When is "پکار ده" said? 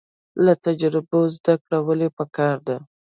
2.17-2.77